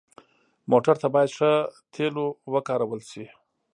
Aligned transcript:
موټر 0.71 0.95
ته 1.01 1.07
باید 1.13 1.29
ښه 1.37 1.51
تیلو 1.93 2.25
وکارول 2.53 3.01
شي. 3.09 3.25